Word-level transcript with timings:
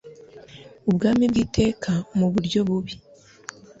ubwami 0.89 1.23
bw'iteka 1.31 1.91
muburyo 2.17 2.59
bubi 2.67 2.93